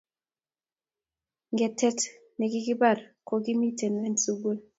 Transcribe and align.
Ngetet 1.51 1.99
nekikibar 2.37 2.97
ko 3.27 3.33
kimite 3.43 3.85
n 3.89 4.15
sukul 4.23 4.57